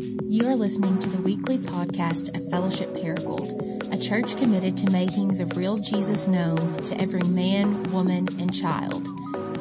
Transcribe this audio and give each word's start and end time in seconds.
You 0.00 0.48
are 0.48 0.54
listening 0.54 0.98
to 0.98 1.08
the 1.08 1.22
weekly 1.22 1.56
podcast 1.56 2.36
of 2.36 2.50
Fellowship 2.50 2.92
Paragould, 2.92 3.94
a 3.94 3.98
church 3.98 4.36
committed 4.36 4.76
to 4.78 4.90
making 4.90 5.36
the 5.36 5.46
real 5.54 5.76
Jesus 5.78 6.26
known 6.28 6.76
to 6.84 7.00
every 7.00 7.22
man, 7.22 7.82
woman, 7.84 8.28
and 8.38 8.52
child. 8.52 9.08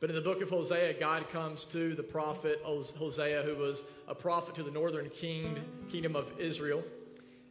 but 0.00 0.10
in 0.10 0.16
the 0.16 0.22
book 0.22 0.42
of 0.42 0.50
Hosea, 0.50 0.94
God 0.94 1.28
comes 1.30 1.64
to 1.66 1.94
the 1.94 2.02
prophet 2.02 2.60
Hosea, 2.64 3.42
who 3.42 3.56
was 3.56 3.84
a 4.06 4.14
prophet 4.14 4.54
to 4.56 4.62
the 4.62 4.70
northern 4.70 5.08
king, 5.10 5.58
kingdom 5.88 6.14
of 6.14 6.26
Israel. 6.38 6.82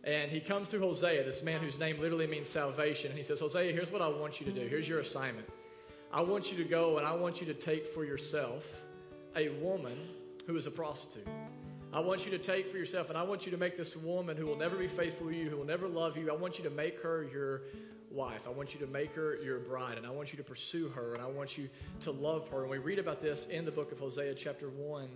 And 0.04 0.30
he 0.30 0.40
comes 0.40 0.70
to 0.70 0.80
Hosea, 0.80 1.23
this 1.23 1.42
man 1.44 1.62
whose 1.62 1.80
name 1.80 2.00
literally 2.00 2.28
means 2.28 2.50
salvation. 2.50 3.09
And 3.09 3.18
he 3.18 3.23
says, 3.23 3.40
Hosea, 3.40 3.72
here's 3.72 3.92
what 3.92 4.02
I 4.02 4.08
want 4.08 4.40
you 4.40 4.45
to 4.45 4.52
do. 4.52 4.67
Here's 4.67 4.88
your 4.88 5.00
assignment. 5.00 5.48
I 6.12 6.22
want 6.22 6.52
you 6.52 6.58
to 6.58 6.70
go 6.70 6.98
and 6.98 7.08
I 7.08 7.16
want 7.16 7.40
you 7.40 7.48
to 7.48 7.54
take 7.54 7.88
for 7.88 8.04
yourself 8.06 8.66
a 9.36 9.50
woman 9.50 9.98
who 10.45 10.58
is 10.58 10.67
a 10.67 10.72
prostitute. 10.72 11.28
I 11.94 12.00
want 12.00 12.26
you 12.26 12.32
to 12.32 12.40
take 12.40 12.72
for 12.72 12.78
yourself, 12.78 13.10
and 13.10 13.18
I 13.18 13.22
want 13.22 13.46
you 13.46 13.52
to 13.52 13.58
make 13.58 13.78
this 13.78 13.96
woman 13.96 14.36
who 14.36 14.48
will 14.48 14.58
never 14.58 14.76
be 14.76 14.88
faithful 14.88 15.28
to 15.28 15.36
you, 15.36 15.52
who 15.52 15.58
will 15.58 15.66
never 15.66 15.88
love 15.88 16.18
you, 16.18 16.32
I 16.32 16.34
want 16.34 16.58
you 16.58 16.64
to 16.64 16.72
make 16.72 17.00
her 17.02 17.30
your 17.32 17.62
wife. 18.10 18.48
I 18.48 18.50
want 18.50 18.74
you 18.74 18.80
to 18.80 18.88
make 18.88 19.14
her 19.14 19.38
your 19.44 19.60
bride, 19.60 20.00
and 20.00 20.08
I 20.08 20.10
want 20.10 20.34
you 20.34 20.38
to 20.38 20.44
pursue 20.44 20.90
her, 20.90 21.14
and 21.14 21.22
I 21.22 21.28
want 21.28 21.56
you 21.56 21.70
to 22.02 22.12
love 22.12 22.50
her. 22.50 22.62
And 22.62 22.72
we 22.72 22.80
read 22.80 22.98
about 22.98 23.22
this 23.22 23.45
in 23.45 23.64
the 23.64 23.72
book 23.72 23.92
of 23.92 24.00
Hosea, 24.00 24.34
chapter 24.34 24.70
1, 24.70 25.08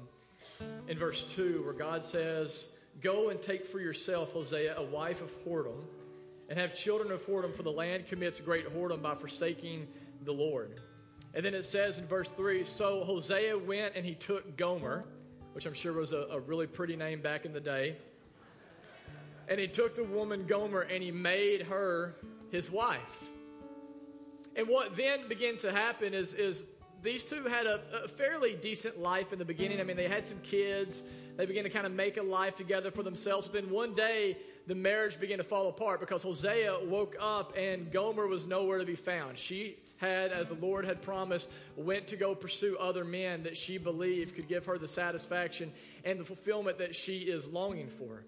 in 0.88 1.00
verse 1.00 1.24
2, 1.36 1.64
where 1.64 1.74
God 1.74 2.06
says, 2.06 2.68
Go 3.02 3.30
and 3.30 3.42
take 3.42 3.66
for 3.66 3.80
yourself, 3.80 4.32
Hosea, 4.34 4.78
a 4.78 4.84
wife 4.84 5.23
of 5.23 5.32
whoredom, 5.44 5.82
and 6.48 6.60
have 6.60 6.76
children 6.76 7.12
of 7.12 7.26
whoredom, 7.26 7.56
for 7.56 7.64
the 7.64 7.72
land 7.72 8.06
commits 8.06 8.40
great 8.40 8.72
whoredom 8.72 9.02
by 9.02 9.16
forsaking 9.16 9.88
the 10.26 10.32
Lord. 10.32 10.80
And 11.34 11.44
then 11.44 11.56
it 11.56 11.66
says 11.66 11.98
in 11.98 12.06
verse 12.06 12.32
3 12.32 12.66
So 12.66 13.04
Hosea 13.04 13.58
went 13.58 13.96
and 13.96 14.06
he 14.06 14.14
took 14.14 14.58
Gomer, 14.58 15.06
which 15.58 15.66
I'm 15.66 15.74
sure 15.74 15.94
was 15.94 16.12
a, 16.12 16.28
a 16.30 16.40
really 16.40 16.68
pretty 16.68 16.96
name 16.96 17.20
back 17.20 17.44
in 17.44 17.52
the 17.52 17.60
day. 17.60 17.96
And 19.48 19.60
he 19.60 19.68
took 19.68 19.96
the 19.96 20.04
woman 20.04 20.46
Gomer 20.46 20.82
and 20.82 21.02
he 21.02 21.10
made 21.10 21.64
her 21.64 22.14
his 22.52 22.70
wife. 22.70 23.32
And 24.56 24.68
what 24.68 24.96
then 24.96 25.28
began 25.28 25.58
to 25.58 25.72
happen 25.72 26.14
is, 26.14 26.36
is 26.36 26.64
these 27.02 27.24
two 27.24 27.42
had 27.46 27.66
a, 27.66 27.82
a, 28.04 28.08
fairly 28.08 28.54
decent 28.54 29.00
life 29.00 29.34
in 29.34 29.40
the 29.40 29.46
beginning. 29.46 29.80
I 29.80 29.84
mean, 29.84 29.98
they 29.98 30.08
had 30.08 30.28
some 30.28 30.38
kids. 30.44 31.02
They 31.38 31.48
began 31.48 31.64
to 31.64 31.72
kind 31.72 31.88
of 31.88 31.92
make 31.92 32.18
a 32.18 32.24
life 32.24 32.54
together 32.54 32.92
for 32.92 33.02
themselves. 33.02 33.48
But 33.48 33.54
then 33.54 33.72
one 33.72 33.96
day, 33.96 34.38
the 34.68 34.76
marriage 34.76 35.20
began 35.20 35.40
to 35.40 35.44
fall 35.44 35.70
apart 35.70 36.00
because 36.00 36.22
Hosea 36.22 36.82
woke 36.86 37.16
up 37.20 37.58
and 37.58 37.92
Gomer 37.92 38.28
was 38.28 38.46
nowhere 38.46 38.78
to 38.78 38.86
be 38.86 38.94
found. 38.94 39.40
She 39.40 39.78
had, 39.98 40.31
as 40.31 40.50
the 40.50 40.56
Lord 40.56 40.86
had 40.86 41.02
promised, 41.02 41.50
went 41.76 42.08
to 42.08 42.16
go 42.16 42.34
pursue 42.34 42.78
other 42.78 43.03
men 43.03 43.44
that 43.44 43.58
she 43.58 43.78
believed 43.78 44.36
could 44.36 44.48
give 44.48 44.66
her 44.66 44.78
the 44.78 44.88
satisfaction 44.88 45.72
and 46.06 46.20
the 46.20 46.26
fulfillment 46.26 46.78
that 46.78 46.95
she 46.95 47.20
is 47.20 47.48
longing 47.48 47.89
for. 47.89 48.23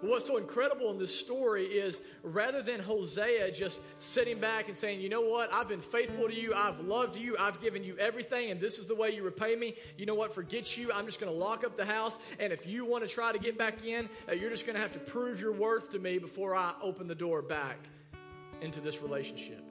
But 0.00 0.10
what's 0.10 0.26
so 0.26 0.36
incredible 0.36 0.90
in 0.90 0.98
this 0.98 1.18
story 1.18 1.64
is 1.64 2.00
rather 2.22 2.60
than 2.60 2.80
Hosea 2.80 3.50
just 3.52 3.80
sitting 3.98 4.38
back 4.38 4.68
and 4.68 4.76
saying, 4.76 5.00
you 5.00 5.08
know 5.08 5.22
what, 5.22 5.52
I've 5.52 5.68
been 5.68 5.80
faithful 5.80 6.28
to 6.28 6.34
you, 6.34 6.52
I've 6.54 6.80
loved 6.80 7.16
you, 7.16 7.34
I've 7.38 7.60
given 7.62 7.82
you 7.82 7.96
everything, 7.96 8.50
and 8.50 8.60
this 8.60 8.78
is 8.78 8.86
the 8.86 8.94
way 8.94 9.14
you 9.14 9.22
repay 9.22 9.56
me, 9.56 9.74
you 9.96 10.04
know 10.04 10.14
what, 10.14 10.34
forget 10.34 10.76
you, 10.76 10.92
I'm 10.92 11.06
just 11.06 11.18
going 11.18 11.32
to 11.32 11.38
lock 11.38 11.64
up 11.64 11.78
the 11.78 11.86
house, 11.86 12.18
and 12.38 12.52
if 12.52 12.66
you 12.66 12.84
want 12.84 13.08
to 13.08 13.08
try 13.08 13.32
to 13.32 13.38
get 13.38 13.56
back 13.56 13.84
in, 13.84 14.10
uh, 14.28 14.32
you're 14.32 14.50
just 14.50 14.66
going 14.66 14.76
to 14.76 14.82
have 14.82 14.92
to 14.92 14.98
prove 14.98 15.40
your 15.40 15.52
worth 15.52 15.90
to 15.92 15.98
me 15.98 16.18
before 16.18 16.54
I 16.54 16.74
open 16.82 17.08
the 17.08 17.14
door 17.14 17.40
back 17.40 17.78
into 18.60 18.80
this 18.80 19.00
relationship. 19.00 19.64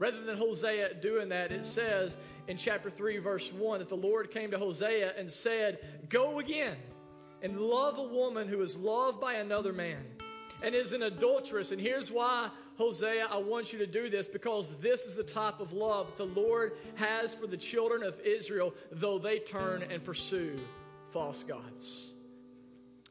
Rather 0.00 0.22
than 0.22 0.38
Hosea 0.38 0.94
doing 0.94 1.28
that, 1.28 1.52
it 1.52 1.62
says 1.62 2.16
in 2.48 2.56
chapter 2.56 2.88
3, 2.88 3.18
verse 3.18 3.52
1, 3.52 3.80
that 3.80 3.90
the 3.90 3.94
Lord 3.94 4.30
came 4.30 4.50
to 4.50 4.58
Hosea 4.58 5.12
and 5.16 5.30
said, 5.30 5.78
Go 6.08 6.38
again 6.38 6.78
and 7.42 7.60
love 7.60 7.98
a 7.98 8.02
woman 8.02 8.48
who 8.48 8.62
is 8.62 8.78
loved 8.78 9.20
by 9.20 9.34
another 9.34 9.74
man 9.74 10.02
and 10.62 10.74
is 10.74 10.94
an 10.94 11.02
adulteress. 11.02 11.70
And 11.70 11.78
here's 11.78 12.10
why, 12.10 12.48
Hosea, 12.78 13.28
I 13.30 13.36
want 13.36 13.74
you 13.74 13.78
to 13.80 13.86
do 13.86 14.08
this 14.08 14.26
because 14.26 14.74
this 14.80 15.04
is 15.04 15.14
the 15.14 15.22
type 15.22 15.60
of 15.60 15.74
love 15.74 16.10
the 16.16 16.24
Lord 16.24 16.72
has 16.94 17.34
for 17.34 17.46
the 17.46 17.58
children 17.58 18.02
of 18.02 18.18
Israel, 18.20 18.72
though 18.90 19.18
they 19.18 19.38
turn 19.38 19.82
and 19.82 20.02
pursue 20.02 20.58
false 21.12 21.42
gods. 21.42 22.12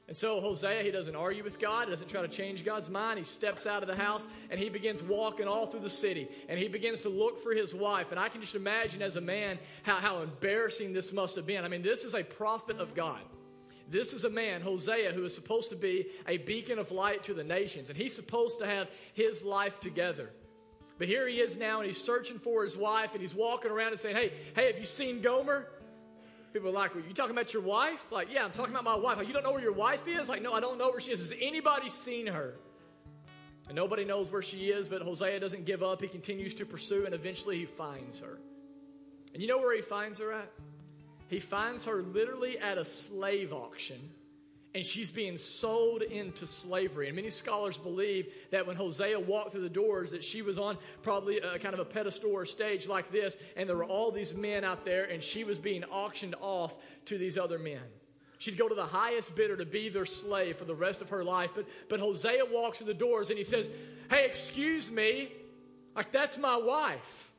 And 0.09 0.17
so 0.17 0.41
Hosea, 0.41 0.81
he 0.81 0.89
doesn't 0.89 1.15
argue 1.15 1.43
with 1.43 1.59
God, 1.59 1.85
he 1.85 1.91
doesn't 1.91 2.09
try 2.09 2.23
to 2.23 2.27
change 2.27 2.65
God's 2.65 2.89
mind. 2.89 3.19
He 3.19 3.23
steps 3.23 3.67
out 3.67 3.83
of 3.83 3.87
the 3.87 3.95
house 3.95 4.27
and 4.49 4.59
he 4.59 4.67
begins 4.67 5.03
walking 5.03 5.47
all 5.47 5.67
through 5.67 5.81
the 5.81 5.89
city 5.89 6.27
and 6.49 6.57
he 6.57 6.67
begins 6.67 7.01
to 7.01 7.09
look 7.09 7.43
for 7.43 7.53
his 7.53 7.75
wife. 7.75 8.09
And 8.09 8.19
I 8.19 8.27
can 8.27 8.41
just 8.41 8.55
imagine 8.55 9.03
as 9.03 9.17
a 9.17 9.21
man 9.21 9.59
how, 9.83 9.97
how 9.97 10.23
embarrassing 10.23 10.93
this 10.93 11.13
must 11.13 11.35
have 11.35 11.45
been. 11.45 11.63
I 11.63 11.67
mean, 11.67 11.83
this 11.83 12.05
is 12.05 12.15
a 12.15 12.23
prophet 12.23 12.79
of 12.79 12.95
God. 12.95 13.21
This 13.87 14.13
is 14.13 14.23
a 14.23 14.31
man, 14.31 14.61
Hosea, 14.61 15.13
who 15.13 15.25
is 15.25 15.35
supposed 15.35 15.69
to 15.69 15.75
be 15.75 16.07
a 16.27 16.37
beacon 16.37 16.79
of 16.79 16.91
light 16.91 17.23
to 17.25 17.35
the 17.35 17.43
nations, 17.43 17.89
and 17.89 17.97
he's 17.97 18.15
supposed 18.15 18.59
to 18.59 18.65
have 18.65 18.87
his 19.13 19.43
life 19.43 19.79
together. 19.79 20.31
But 20.97 21.07
here 21.07 21.27
he 21.27 21.39
is 21.39 21.55
now, 21.55 21.79
and 21.79 21.87
he's 21.87 22.01
searching 22.01 22.39
for 22.39 22.63
his 22.63 22.75
wife, 22.75 23.13
and 23.13 23.21
he's 23.21 23.33
walking 23.33 23.71
around 23.71 23.91
and 23.91 23.99
saying, 23.99 24.15
Hey, 24.15 24.33
hey, 24.55 24.67
have 24.71 24.79
you 24.79 24.85
seen 24.85 25.21
Gomer? 25.21 25.67
People 26.53 26.69
are 26.69 26.73
like, 26.73 26.95
well, 26.95 27.03
You 27.07 27.13
talking 27.13 27.31
about 27.31 27.53
your 27.53 27.61
wife? 27.61 28.05
Like, 28.11 28.31
yeah, 28.31 28.43
I'm 28.43 28.51
talking 28.51 28.73
about 28.73 28.83
my 28.83 28.95
wife. 28.95 29.17
Like, 29.17 29.27
you 29.27 29.33
don't 29.33 29.43
know 29.43 29.51
where 29.51 29.61
your 29.61 29.73
wife 29.73 30.07
is? 30.07 30.27
Like, 30.27 30.41
no, 30.41 30.53
I 30.53 30.59
don't 30.59 30.77
know 30.77 30.89
where 30.89 30.99
she 30.99 31.11
is. 31.11 31.19
Has 31.19 31.33
anybody 31.39 31.89
seen 31.89 32.27
her? 32.27 32.55
And 33.67 33.75
nobody 33.75 34.03
knows 34.03 34.31
where 34.31 34.41
she 34.41 34.69
is, 34.69 34.87
but 34.87 35.01
Hosea 35.01 35.39
doesn't 35.39 35.65
give 35.65 35.83
up. 35.83 36.01
He 36.01 36.07
continues 36.07 36.55
to 36.55 36.65
pursue, 36.65 37.05
and 37.05 37.13
eventually 37.13 37.59
he 37.59 37.65
finds 37.65 38.19
her. 38.19 38.39
And 39.33 39.43
you 39.43 39.47
know 39.47 39.59
where 39.59 39.75
he 39.75 39.81
finds 39.81 40.17
her 40.17 40.33
at? 40.33 40.51
he 41.29 41.39
finds 41.39 41.85
her 41.85 42.01
literally 42.01 42.57
at 42.57 42.77
a 42.77 42.83
slave 42.83 43.53
auction 43.53 44.09
and 44.75 44.85
she's 44.85 45.11
being 45.11 45.37
sold 45.37 46.03
into 46.03 46.45
slavery. 46.45 47.07
And 47.07 47.15
many 47.15 47.29
scholars 47.29 47.77
believe 47.77 48.33
that 48.51 48.65
when 48.67 48.75
Hosea 48.75 49.19
walked 49.19 49.51
through 49.51 49.63
the 49.63 49.69
doors, 49.69 50.11
that 50.11 50.23
she 50.23 50.41
was 50.41 50.59
on 50.59 50.77
probably 51.01 51.39
a 51.39 51.57
kind 51.57 51.73
of 51.73 51.79
a 51.79 51.85
pedestal 51.85 52.31
or 52.31 52.45
stage 52.45 52.87
like 52.87 53.11
this, 53.11 53.35
and 53.57 53.67
there 53.67 53.75
were 53.75 53.85
all 53.85 54.11
these 54.11 54.33
men 54.33 54.63
out 54.63 54.85
there, 54.85 55.05
and 55.05 55.23
she 55.23 55.43
was 55.43 55.57
being 55.57 55.83
auctioned 55.85 56.35
off 56.39 56.75
to 57.05 57.17
these 57.17 57.37
other 57.37 57.57
men. 57.57 57.81
She'd 58.37 58.57
go 58.57 58.69
to 58.69 58.75
the 58.75 58.85
highest 58.85 59.35
bidder 59.35 59.57
to 59.57 59.65
be 59.65 59.89
their 59.89 60.05
slave 60.05 60.55
for 60.57 60.65
the 60.65 60.75
rest 60.75 61.01
of 61.01 61.09
her 61.09 61.23
life. 61.23 61.51
But, 61.55 61.67
but 61.89 61.99
Hosea 61.99 62.45
walks 62.45 62.77
through 62.77 62.87
the 62.87 62.93
doors 62.93 63.29
and 63.29 63.37
he 63.37 63.43
says, 63.43 63.69
Hey, 64.09 64.25
excuse 64.25 64.89
me, 64.89 65.33
like 65.95 66.11
that's 66.11 66.37
my 66.37 66.55
wife. 66.55 67.31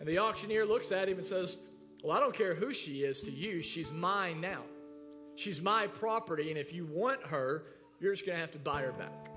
And 0.00 0.08
the 0.08 0.18
auctioneer 0.18 0.64
looks 0.64 0.92
at 0.92 1.08
him 1.08 1.18
and 1.18 1.26
says, 1.26 1.58
well, 2.02 2.16
I 2.16 2.20
don't 2.20 2.34
care 2.34 2.54
who 2.54 2.72
she 2.72 3.02
is 3.02 3.20
to 3.22 3.30
you, 3.30 3.62
she's 3.62 3.92
mine 3.92 4.40
now. 4.40 4.62
She's 5.36 5.62
my 5.62 5.86
property, 5.86 6.50
and 6.50 6.58
if 6.58 6.72
you 6.72 6.86
want 6.86 7.24
her, 7.26 7.64
you're 8.00 8.12
just 8.12 8.26
going 8.26 8.36
to 8.36 8.40
have 8.40 8.52
to 8.52 8.58
buy 8.58 8.82
her 8.82 8.92
back. 8.92 9.30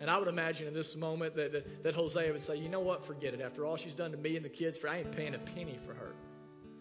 And 0.00 0.10
I 0.10 0.18
would 0.18 0.28
imagine 0.28 0.66
in 0.66 0.74
this 0.74 0.96
moment 0.96 1.36
that, 1.36 1.52
that, 1.52 1.82
that, 1.84 1.94
Hosea 1.94 2.32
would 2.32 2.42
say, 2.42 2.56
you 2.56 2.68
know 2.68 2.80
what, 2.80 3.04
forget 3.04 3.32
it. 3.32 3.40
After 3.40 3.64
all 3.64 3.76
she's 3.76 3.94
done 3.94 4.10
to 4.10 4.16
me 4.16 4.36
and 4.36 4.44
the 4.44 4.48
kids, 4.48 4.76
for 4.76 4.88
I 4.88 4.98
ain't 4.98 5.12
paying 5.12 5.34
a 5.34 5.38
penny 5.38 5.78
for 5.86 5.94
her. 5.94 6.14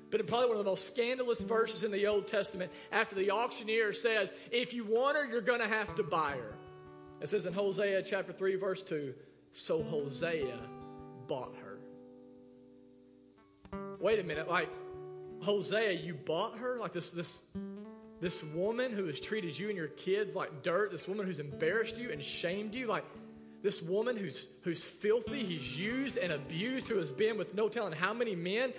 But 0.09 0.19
in 0.19 0.25
probably 0.25 0.47
one 0.47 0.57
of 0.57 0.65
the 0.65 0.69
most 0.69 0.87
scandalous 0.87 1.41
verses 1.41 1.83
in 1.83 1.91
the 1.91 2.07
Old 2.07 2.27
Testament, 2.27 2.71
after 2.91 3.15
the 3.15 3.31
auctioneer 3.31 3.93
says, 3.93 4.33
if 4.51 4.73
you 4.73 4.83
want 4.83 5.17
her, 5.17 5.25
you're 5.25 5.41
going 5.41 5.61
to 5.61 5.67
have 5.67 5.93
to 5.95 6.03
buy 6.03 6.31
her. 6.31 6.55
It 7.21 7.29
says 7.29 7.45
in 7.45 7.53
Hosea 7.53 8.01
chapter 8.03 8.33
3, 8.33 8.55
verse 8.55 8.81
2, 8.81 9.13
so 9.53 9.83
Hosea 9.83 10.59
bought 11.27 11.55
her 11.63 11.73
wait 14.03 14.19
a 14.19 14.23
minute, 14.23 14.49
like 14.49 14.69
Hosea, 15.43 15.91
you 15.91 16.13
bought 16.13 16.57
her? 16.57 16.79
Like 16.79 16.93
this, 16.93 17.11
this, 17.11 17.39
this 18.19 18.43
woman 18.43 18.91
who 18.91 19.05
has 19.05 19.19
treated 19.19 19.57
you 19.57 19.67
and 19.67 19.77
your 19.77 19.89
kids 19.89 20.35
like 20.35 20.63
dirt, 20.63 20.91
this 20.91 21.07
woman 21.07 21.25
who's 21.25 21.39
embarrassed 21.39 21.97
you 21.97 22.11
and 22.11 22.23
shamed 22.23 22.73
you, 22.73 22.87
like 22.87 23.05
this 23.61 23.81
woman 23.81 24.17
who's 24.17 24.47
who's 24.63 24.83
filthy, 24.83 25.43
he's 25.43 25.77
used 25.79 26.17
and 26.17 26.33
abused, 26.33 26.87
who 26.87 26.97
has 26.97 27.09
been 27.09 27.37
with 27.37 27.55
no 27.55 27.69
telling 27.69 27.93
how 27.93 28.13
many 28.13 28.35
men. 28.35 28.73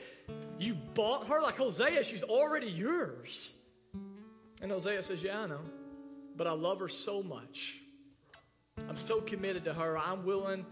You 0.59 0.75
bought 0.95 1.29
her 1.29 1.41
like 1.41 1.57
Hosea, 1.57 2.05
she's 2.05 2.23
already 2.23 2.69
yours. 2.69 3.55
And 4.63 4.71
Hosea 4.71 5.03
says, 5.03 5.23
Yeah, 5.23 5.41
I 5.41 5.47
know. 5.47 5.61
But 6.37 6.47
I 6.47 6.53
love 6.53 6.81
her 6.81 6.89
so 6.89 7.23
much. 7.23 7.79
I'm 8.89 8.97
so 8.97 9.21
committed 9.21 9.65
to 9.65 9.75
her. 9.75 9.97
I'm 9.97 10.25
willing 10.25 10.67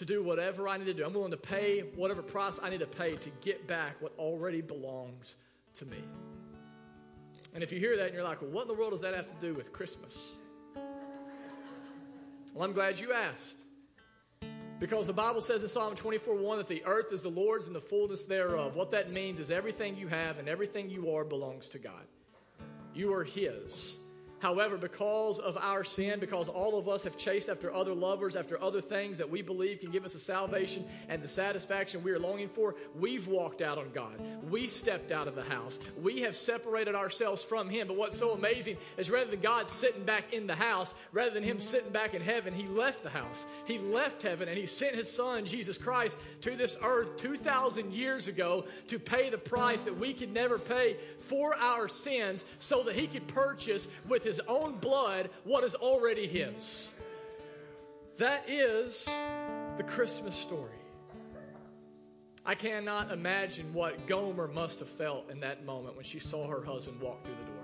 to 0.00 0.06
do 0.06 0.22
whatever 0.22 0.66
I 0.66 0.78
need 0.78 0.86
to 0.86 0.94
do. 0.94 1.04
I'm 1.04 1.12
willing 1.12 1.30
to 1.30 1.36
pay 1.36 1.80
whatever 1.94 2.22
price 2.22 2.58
I 2.62 2.70
need 2.70 2.80
to 2.80 2.86
pay 2.86 3.16
to 3.16 3.30
get 3.42 3.66
back 3.66 4.00
what 4.00 4.12
already 4.18 4.62
belongs 4.62 5.34
to 5.74 5.84
me. 5.84 5.98
And 7.52 7.62
if 7.62 7.70
you 7.70 7.78
hear 7.78 7.98
that 7.98 8.06
and 8.06 8.14
you're 8.14 8.24
like, 8.24 8.40
well, 8.40 8.50
what 8.50 8.62
in 8.62 8.68
the 8.68 8.74
world 8.74 8.92
does 8.92 9.02
that 9.02 9.14
have 9.14 9.26
to 9.26 9.46
do 9.46 9.52
with 9.52 9.74
Christmas? 9.74 10.32
Well, 12.54 12.64
I'm 12.64 12.72
glad 12.72 12.98
you 12.98 13.12
asked. 13.12 13.58
Because 14.78 15.06
the 15.06 15.12
Bible 15.12 15.42
says 15.42 15.62
in 15.62 15.68
Psalm 15.68 15.94
24 15.94 16.34
1 16.34 16.58
that 16.58 16.66
the 16.66 16.82
earth 16.86 17.12
is 17.12 17.20
the 17.20 17.28
Lord's 17.28 17.66
and 17.66 17.76
the 17.76 17.80
fullness 17.80 18.22
thereof. 18.22 18.76
What 18.76 18.92
that 18.92 19.12
means 19.12 19.38
is 19.38 19.50
everything 19.50 19.96
you 19.96 20.08
have 20.08 20.38
and 20.38 20.48
everything 20.48 20.88
you 20.88 21.14
are 21.14 21.24
belongs 21.24 21.68
to 21.68 21.78
God. 21.78 22.06
You 22.94 23.12
are 23.12 23.22
His. 23.22 23.98
However, 24.40 24.76
because 24.78 25.38
of 25.38 25.56
our 25.58 25.84
sin, 25.84 26.18
because 26.18 26.48
all 26.48 26.78
of 26.78 26.88
us 26.88 27.04
have 27.04 27.16
chased 27.16 27.48
after 27.48 27.72
other 27.72 27.94
lovers, 27.94 28.36
after 28.36 28.60
other 28.62 28.80
things 28.80 29.18
that 29.18 29.28
we 29.28 29.42
believe 29.42 29.80
can 29.80 29.90
give 29.90 30.04
us 30.04 30.14
the 30.14 30.18
salvation 30.18 30.84
and 31.08 31.22
the 31.22 31.28
satisfaction 31.28 32.02
we 32.02 32.10
are 32.10 32.18
longing 32.18 32.48
for, 32.48 32.74
we've 32.98 33.28
walked 33.28 33.60
out 33.60 33.76
on 33.76 33.90
God. 33.92 34.14
We 34.50 34.66
stepped 34.66 35.12
out 35.12 35.28
of 35.28 35.34
the 35.34 35.42
house. 35.42 35.78
We 36.02 36.22
have 36.22 36.34
separated 36.34 36.94
ourselves 36.94 37.44
from 37.44 37.68
Him. 37.68 37.88
But 37.88 37.96
what's 37.96 38.16
so 38.16 38.32
amazing 38.32 38.78
is 38.96 39.10
rather 39.10 39.30
than 39.30 39.40
God 39.40 39.70
sitting 39.70 40.04
back 40.04 40.32
in 40.32 40.46
the 40.46 40.54
house, 40.54 40.94
rather 41.12 41.32
than 41.32 41.42
Him 41.42 41.60
sitting 41.60 41.92
back 41.92 42.14
in 42.14 42.22
heaven, 42.22 42.54
He 42.54 42.66
left 42.66 43.02
the 43.02 43.10
house. 43.10 43.44
He 43.66 43.78
left 43.78 44.22
heaven 44.22 44.48
and 44.48 44.56
He 44.56 44.66
sent 44.66 44.96
His 44.96 45.10
Son, 45.10 45.44
Jesus 45.44 45.76
Christ, 45.76 46.16
to 46.40 46.56
this 46.56 46.78
earth 46.82 47.16
2,000 47.18 47.92
years 47.92 48.26
ago 48.26 48.64
to 48.88 48.98
pay 48.98 49.28
the 49.28 49.38
price 49.38 49.82
that 49.82 49.98
we 49.98 50.14
could 50.14 50.32
never 50.32 50.58
pay 50.58 50.96
for 51.18 51.54
our 51.56 51.88
sins 51.88 52.44
so 52.58 52.82
that 52.84 52.96
He 52.96 53.06
could 53.06 53.28
purchase 53.28 53.86
with 54.08 54.24
his 54.30 54.40
own 54.46 54.76
blood 54.76 55.28
what 55.42 55.64
is 55.64 55.74
already 55.74 56.28
his. 56.28 56.94
That 58.18 58.48
is 58.48 59.06
the 59.76 59.82
Christmas 59.82 60.36
story. 60.36 60.70
I 62.46 62.54
cannot 62.54 63.10
imagine 63.10 63.74
what 63.74 64.06
Gomer 64.06 64.46
must 64.46 64.78
have 64.78 64.88
felt 64.88 65.30
in 65.30 65.40
that 65.40 65.66
moment 65.66 65.96
when 65.96 66.04
she 66.04 66.20
saw 66.20 66.46
her 66.46 66.64
husband 66.64 67.00
walk 67.00 67.24
through 67.24 67.34
the 67.34 67.50
door. 67.50 67.54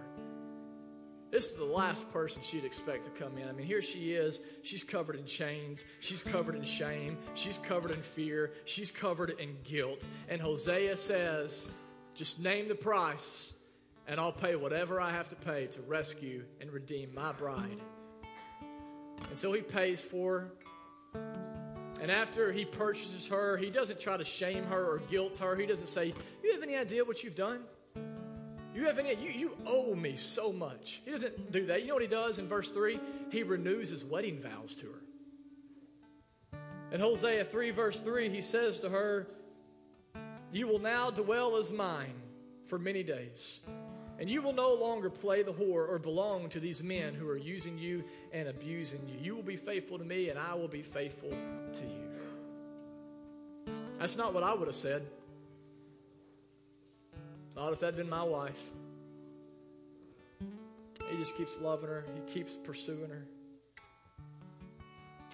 This 1.31 1.51
is 1.51 1.57
the 1.57 1.65
last 1.65 2.11
person 2.13 2.43
she'd 2.43 2.65
expect 2.65 3.05
to 3.05 3.11
come 3.11 3.39
in. 3.39 3.49
I 3.49 3.53
mean, 3.53 3.67
here 3.67 3.83
she 3.83 4.15
is. 4.15 4.41
She's 4.63 4.83
covered 4.83 5.15
in 5.15 5.25
chains. 5.25 5.85
She's 6.01 6.25
covered 6.25 6.57
in 6.57 6.65
shame. 6.65 7.17
She's 7.35 7.59
covered 7.59 7.93
in 7.93 8.03
fear. 8.03 8.55
She's 8.65 8.91
covered 8.91 9.31
in 9.39 9.57
guilt. 9.63 10.05
And 10.29 10.41
Hosea 10.41 10.97
says, 10.97 11.71
just 12.15 12.41
name 12.41 12.67
the 12.67 12.75
price 12.75 13.53
and 14.07 14.21
I'll 14.21 14.33
pay 14.33 14.57
whatever 14.57 15.01
I 15.01 15.11
have 15.11 15.29
to 15.31 15.37
pay 15.37 15.67
to 15.67 15.81
rescue 15.83 16.45
and 16.61 16.71
redeem 16.71 17.15
my 17.15 17.33
bride. 17.33 17.81
And 19.29 19.39
so 19.39 19.53
he 19.53 19.63
pays 19.63 20.03
for 20.03 20.41
her. 20.41 20.51
And 22.01 22.11
after 22.11 22.53
he 22.53 22.65
purchases 22.65 23.27
her, 23.29 23.57
he 23.57 23.71
doesn't 23.71 23.99
try 23.99 24.17
to 24.17 24.25
shame 24.25 24.65
her 24.65 24.85
or 24.85 24.99
guilt 25.11 25.39
her. 25.39 25.57
He 25.57 25.67
doesn't 25.67 25.89
say, 25.89 26.13
You 26.43 26.53
have 26.53 26.63
any 26.63 26.77
idea 26.77 27.05
what 27.05 27.25
you've 27.25 27.35
done? 27.35 27.61
You 28.75 28.85
have 28.85 28.99
any 28.99 29.15
you, 29.15 29.31
you 29.31 29.57
owe 29.67 29.95
me 29.95 30.17
so 30.17 30.53
much. 30.53 31.01
He 31.07 31.11
doesn't 31.11 31.51
do 31.51 31.65
that. 31.67 31.81
You 31.81 31.89
know 31.89 31.95
what 31.95 32.03
he 32.03 32.09
does 32.09 32.39
in 32.39 32.47
verse 32.47 32.71
3? 32.71 33.01
He 33.31 33.43
renews 33.43 33.89
his 33.89 34.05
wedding 34.05 34.39
vows 34.39 34.75
to 34.77 34.87
her. 34.87 35.01
In 36.93 37.01
Hosea 37.01 37.45
3, 37.47 37.71
verse 37.71 38.01
3, 38.01 38.29
he 38.29 38.43
says 38.43 38.79
to 38.81 38.91
her, 38.91 39.29
You 40.53 40.69
will 40.69 40.79
now 40.79 41.11
dwell 41.11 41.57
as 41.57 41.73
mine 41.73 42.15
for 42.67 42.79
many 42.79 43.03
days. 43.03 43.61
And 44.19 44.31
you 44.31 44.41
will 44.41 44.55
no 44.55 44.73
longer 44.73 45.11
play 45.11 45.43
the 45.43 45.53
whore 45.53 45.89
or 45.89 45.99
belong 45.99 46.49
to 46.51 46.61
these 46.61 46.83
men 46.83 47.15
who 47.15 47.29
are 47.29 47.37
using 47.37 47.79
you 47.79 48.03
and 48.33 48.49
abusing 48.49 49.01
you. 49.07 49.19
You 49.21 49.35
will 49.35 49.43
be 49.43 49.57
faithful 49.57 49.99
to 49.99 50.05
me, 50.05 50.31
and 50.31 50.39
I 50.39 50.55
will 50.55 50.69
be 50.69 50.83
faithful 50.83 51.31
to 51.31 51.85
you. 51.85 52.07
That's 53.99 54.17
not 54.17 54.33
what 54.33 54.43
I 54.43 54.55
would 54.55 54.69
have 54.69 54.77
said. 54.77 55.07
Not 57.55 57.73
if 57.73 57.81
that 57.81 57.87
had 57.87 57.97
been 57.97 58.09
my 58.09 58.23
wife. 58.23 58.59
He 61.11 61.17
just 61.19 61.37
keeps 61.37 61.61
loving 61.61 61.89
her, 61.89 62.05
he 62.15 62.33
keeps 62.33 62.57
pursuing 62.57 63.09
her. 63.09 63.25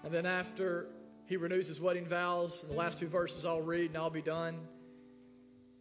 And 0.04 0.12
then 0.12 0.26
after 0.26 0.86
he 1.26 1.36
renews 1.36 1.66
his 1.66 1.80
wedding 1.80 2.04
vows, 2.04 2.64
the 2.68 2.74
last 2.74 2.98
two 2.98 3.06
verses 3.06 3.44
I'll 3.44 3.62
read 3.62 3.90
and 3.90 3.96
I'll 3.96 4.10
be 4.10 4.22
done. 4.22 4.58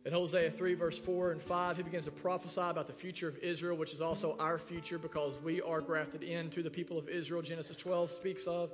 In 0.03 0.13
Hosea 0.13 0.49
3, 0.49 0.73
verse 0.73 0.97
4 0.97 1.31
and 1.31 1.41
5, 1.41 1.77
he 1.77 1.83
begins 1.83 2.05
to 2.05 2.11
prophesy 2.11 2.61
about 2.61 2.87
the 2.87 2.93
future 2.93 3.27
of 3.27 3.37
Israel, 3.37 3.77
which 3.77 3.93
is 3.93 4.01
also 4.01 4.35
our 4.39 4.57
future 4.57 4.97
because 4.97 5.39
we 5.43 5.61
are 5.61 5.79
grafted 5.79 6.23
into 6.23 6.63
the 6.63 6.71
people 6.71 6.97
of 6.97 7.07
Israel. 7.07 7.43
Genesis 7.43 7.77
12 7.77 8.09
speaks 8.09 8.47
of. 8.47 8.73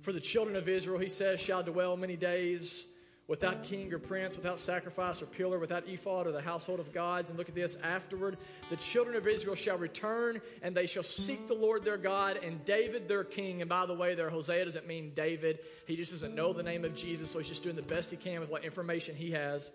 For 0.00 0.12
the 0.12 0.20
children 0.20 0.56
of 0.56 0.68
Israel, 0.68 0.98
he 0.98 1.10
says, 1.10 1.38
shall 1.38 1.62
dwell 1.62 1.98
many 1.98 2.16
days 2.16 2.86
without 3.28 3.62
king 3.64 3.92
or 3.92 3.98
prince, 3.98 4.36
without 4.36 4.58
sacrifice 4.58 5.22
or 5.22 5.26
pillar, 5.26 5.58
without 5.58 5.88
ephod 5.88 6.26
or 6.26 6.32
the 6.32 6.40
household 6.40 6.80
of 6.80 6.92
gods. 6.92 7.30
And 7.30 7.38
look 7.38 7.48
at 7.48 7.54
this 7.54 7.76
afterward, 7.82 8.36
the 8.68 8.76
children 8.76 9.16
of 9.16 9.26
Israel 9.26 9.54
shall 9.54 9.78
return 9.78 10.40
and 10.62 10.76
they 10.76 10.86
shall 10.86 11.02
seek 11.02 11.46
the 11.48 11.54
Lord 11.54 11.84
their 11.84 11.96
God 11.96 12.38
and 12.42 12.64
David 12.64 13.08
their 13.08 13.24
king. 13.24 13.60
And 13.62 13.68
by 13.68 13.86
the 13.86 13.94
way, 13.94 14.14
there 14.14 14.28
Hosea 14.28 14.64
doesn't 14.64 14.86
mean 14.86 15.12
David. 15.14 15.60
He 15.86 15.96
just 15.96 16.12
doesn't 16.12 16.34
know 16.34 16.52
the 16.52 16.62
name 16.62 16.84
of 16.84 16.94
Jesus, 16.94 17.30
so 17.30 17.38
he's 17.38 17.48
just 17.48 17.62
doing 17.62 17.76
the 17.76 17.82
best 17.82 18.10
he 18.10 18.16
can 18.16 18.40
with 18.40 18.50
what 18.50 18.64
information 18.64 19.14
he 19.14 19.30
has. 19.30 19.70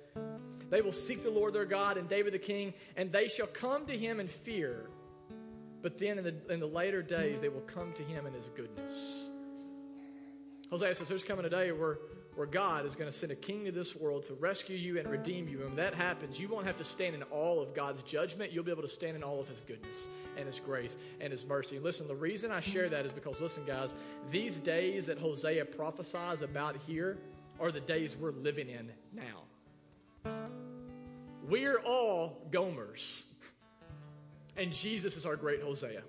They 0.70 0.82
will 0.82 0.92
seek 0.92 1.24
the 1.24 1.30
Lord 1.30 1.54
their 1.54 1.66
God 1.66 1.98
and 1.98 2.10
David 2.10 2.34
the 2.34 2.40
king, 2.40 2.74
and 2.98 3.12
they 3.12 3.30
shall 3.30 3.48
come 3.48 3.86
to 3.86 3.98
him 3.98 4.20
in 4.20 4.28
fear. 4.28 4.90
But 5.82 5.98
then 5.98 6.18
in 6.18 6.24
the, 6.26 6.54
in 6.54 6.60
the 6.60 6.68
later 6.68 7.02
days, 7.02 7.40
they 7.40 7.50
will 7.50 7.62
come 7.62 7.94
to 7.94 8.04
him 8.04 8.26
in 8.26 8.34
his 8.34 8.50
goodness. 8.50 9.30
Hosea 10.70 10.96
says 10.96 11.08
there's 11.08 11.24
coming 11.24 11.46
a 11.46 11.50
day 11.50 11.72
where, 11.72 12.00
where 12.36 12.48
God 12.48 12.86
is 12.86 12.96
going 12.96 13.10
to 13.10 13.18
send 13.18 13.32
a 13.32 13.36
king 13.36 13.66
to 13.66 13.72
this 13.72 13.96
world 13.96 14.26
to 14.26 14.34
rescue 14.34 14.76
you 14.76 15.00
and 15.00 15.08
redeem 15.08 15.48
you. 15.48 15.60
And 15.60 15.68
when 15.68 15.76
that 15.78 15.94
happens, 15.94 16.40
you 16.40 16.50
won't 16.50 16.68
have 16.68 16.76
to 16.78 16.84
stand 16.84 17.16
in 17.16 17.24
all 17.24 17.62
of 17.62 17.74
God's 17.74 18.04
judgment. 18.04 18.52
You'll 18.52 18.66
be 18.66 18.72
able 18.72 18.82
to 18.82 18.90
stand 18.90 19.16
in 19.16 19.24
all 19.24 19.40
of 19.40 19.48
his 19.48 19.62
goodness 19.62 20.08
and 20.36 20.46
his 20.46 20.60
grace 20.60 20.98
and 21.22 21.32
his 21.32 21.46
mercy. 21.46 21.80
listen, 21.80 22.08
the 22.08 22.16
reason 22.16 22.52
I 22.52 22.60
share 22.60 22.90
that 22.90 23.06
is 23.06 23.12
because, 23.12 23.40
listen, 23.42 23.64
guys, 23.66 23.94
these 24.30 24.60
days 24.60 25.06
that 25.06 25.18
Hosea 25.18 25.66
prophesies 25.66 26.42
about 26.42 26.76
here 26.86 27.18
are 27.60 27.72
the 27.72 27.80
days 27.80 28.18
we're 28.18 28.32
living 28.32 28.70
in 28.70 28.92
now. 29.14 30.34
We're 31.48 31.80
all 31.80 32.46
Gomers. 32.52 33.24
And 34.60 34.74
Jesus 34.74 35.16
is 35.16 35.28
our 35.28 35.36
great 35.36 35.62
Hosea. 35.62 36.02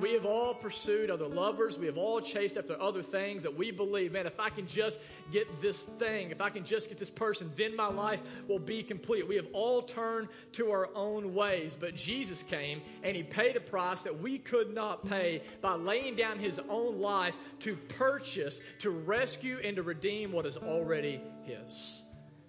We 0.00 0.12
have 0.14 0.26
all 0.26 0.54
pursued 0.54 1.08
other 1.08 1.28
lovers. 1.28 1.78
We 1.78 1.86
have 1.86 1.98
all 1.98 2.20
chased 2.20 2.56
after 2.56 2.80
other 2.80 3.02
things 3.02 3.44
that 3.44 3.56
we 3.56 3.70
believe, 3.70 4.12
man, 4.12 4.26
if 4.26 4.40
I 4.40 4.50
can 4.50 4.66
just 4.66 4.98
get 5.30 5.60
this 5.60 5.82
thing, 5.82 6.30
if 6.30 6.40
I 6.40 6.50
can 6.50 6.64
just 6.64 6.88
get 6.88 6.98
this 6.98 7.10
person, 7.10 7.50
then 7.56 7.76
my 7.76 7.86
life 7.86 8.20
will 8.48 8.58
be 8.58 8.82
complete. 8.82 9.28
We 9.28 9.36
have 9.36 9.46
all 9.52 9.82
turned 9.82 10.28
to 10.52 10.72
our 10.72 10.88
own 10.96 11.32
ways. 11.32 11.76
But 11.78 11.94
Jesus 11.94 12.42
came 12.42 12.82
and 13.04 13.16
he 13.16 13.22
paid 13.22 13.56
a 13.56 13.60
price 13.60 14.02
that 14.02 14.20
we 14.20 14.38
could 14.38 14.74
not 14.74 15.08
pay 15.08 15.42
by 15.60 15.74
laying 15.74 16.16
down 16.16 16.40
his 16.40 16.60
own 16.68 17.00
life 17.00 17.34
to 17.60 17.76
purchase, 17.76 18.60
to 18.80 18.90
rescue, 18.90 19.58
and 19.62 19.76
to 19.76 19.84
redeem 19.84 20.32
what 20.32 20.44
is 20.44 20.56
already 20.56 21.20
his. 21.44 22.02